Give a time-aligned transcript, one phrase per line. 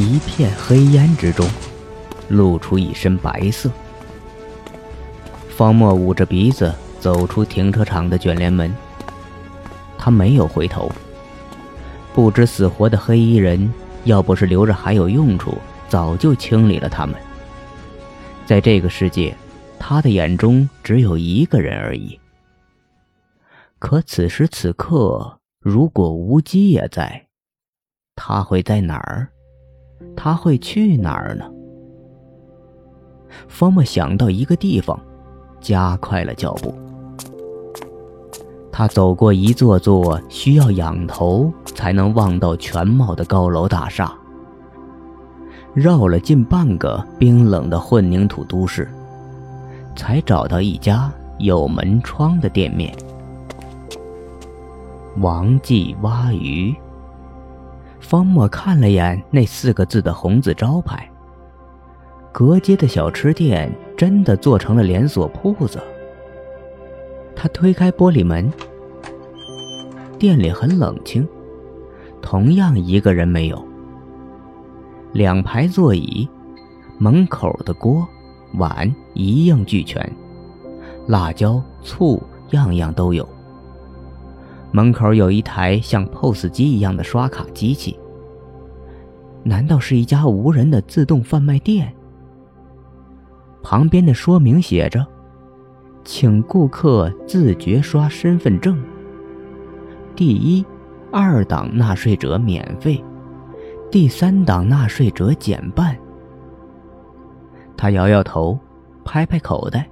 [0.00, 1.46] 一片黑烟之中，
[2.28, 3.70] 露出一身白色。
[5.48, 8.74] 方墨捂着鼻子走出停车场的卷帘门。
[9.98, 10.90] 他没有回头。
[12.14, 13.72] 不知死活的黑衣人，
[14.04, 15.56] 要不是留着还有用处，
[15.88, 17.14] 早就清理了他们。
[18.46, 19.36] 在这个世界，
[19.78, 22.18] 他的眼中只有一个人而已。
[23.78, 27.26] 可此时此刻，如果无机也在，
[28.16, 29.28] 他会在哪儿？
[30.16, 31.44] 他会去哪儿呢？
[33.48, 34.98] 方墨想到一个地方，
[35.60, 36.74] 加快了脚步。
[38.72, 44.12] 他走过一座座需要仰头才能望到全貌的高楼大厦，
[45.74, 48.88] 绕了近半个冰冷的混凝土都市，
[49.96, 52.94] 才找到一家有门窗的店面。
[55.18, 56.74] 王记蛙鱼。
[58.10, 61.08] 方墨看了眼那四个字的红字招牌，
[62.32, 65.80] 隔街的小吃店真的做成了连锁铺子。
[67.36, 68.52] 他推开玻璃门，
[70.18, 71.24] 店里很冷清，
[72.20, 73.64] 同样一个人没有。
[75.12, 76.28] 两排座椅，
[76.98, 78.04] 门口的锅
[78.54, 80.12] 碗一应俱全，
[81.06, 83.24] 辣椒醋样样都有。
[84.72, 87.98] 门口有一台像 POS 机一样的刷卡机器，
[89.42, 91.92] 难道是一家无人的自动贩卖店？
[93.62, 95.06] 旁边的说明写着。
[96.02, 98.82] 请顾客自觉刷身份证。
[100.16, 100.64] 第一、
[101.12, 103.04] 二档纳税者免费，
[103.90, 105.94] 第三档纳税者减半。
[107.76, 108.58] 他摇摇头，
[109.04, 109.88] 拍拍口袋，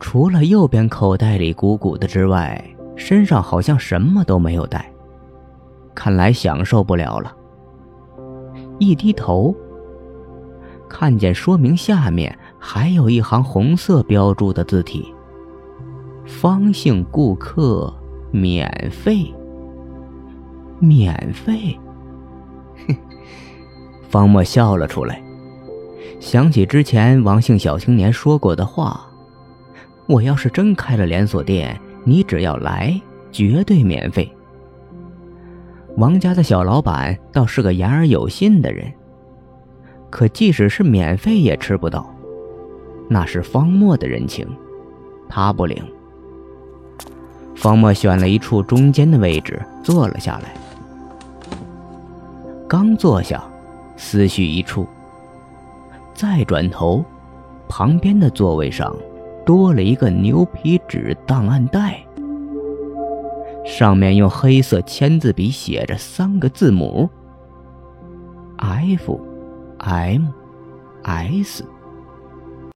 [0.00, 2.64] 除了右边口袋里鼓鼓的之外，
[2.96, 4.90] 身上好像什么都没有带。
[5.94, 7.34] 看来享受不了了。
[8.78, 9.54] 一低头，
[10.88, 12.36] 看见说明下面。
[12.66, 15.14] 还有一行红色标注的字体
[16.24, 17.92] ：“方姓顾客
[18.30, 19.30] 免费。”
[20.80, 21.78] 免费。
[22.88, 22.96] 哼，
[24.08, 25.22] 方墨笑了出来，
[26.18, 29.06] 想起之前王姓小青年说过的话
[30.08, 33.00] ：“我要是真开了连锁店，你只要来，
[33.32, 34.30] 绝对免费。”
[35.96, 38.92] 王家的小老板倒是个言而有信的人，
[40.10, 42.08] 可即使是免费也吃不到。
[43.08, 44.46] 那是方墨的人情，
[45.28, 45.82] 他不领。
[47.54, 50.54] 方墨选了一处中间的位置坐了下来。
[52.66, 53.44] 刚坐下，
[53.96, 54.86] 思绪一处，
[56.12, 57.04] 再转头，
[57.68, 58.94] 旁边的座位上
[59.44, 62.04] 多了一个牛皮纸档案袋，
[63.64, 67.08] 上面用黑色签字笔写着三个字母
[68.58, 69.20] ：F
[69.78, 70.26] M
[71.02, 71.64] S。